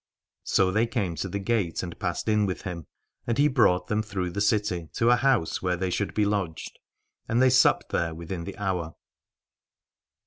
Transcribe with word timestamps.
So 0.45 0.71
they 0.71 0.87
came 0.87 1.13
to 1.17 1.29
the 1.29 1.37
gate 1.37 1.83
and 1.83 1.99
passed 1.99 2.27
in 2.27 2.47
with 2.47 2.63
him, 2.63 2.87
and 3.27 3.37
he 3.37 3.47
brought 3.47 3.85
them 3.85 4.01
through 4.01 4.31
the 4.31 4.41
city 4.41 4.89
to 4.93 5.11
a 5.11 5.15
house 5.15 5.61
where 5.61 5.77
they 5.77 5.91
should 5.91 6.15
be 6.15 6.25
lodged, 6.25 6.79
and 7.29 7.39
they 7.39 7.51
supped 7.51 7.89
there 7.91 8.15
within 8.15 8.45
the 8.45 8.57
hour. 8.57 8.95